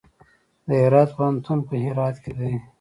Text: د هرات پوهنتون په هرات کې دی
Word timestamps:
د 0.67 0.69
هرات 0.83 1.09
پوهنتون 1.15 1.59
په 1.67 1.73
هرات 1.85 2.15
کې 2.23 2.31
دی 2.39 2.53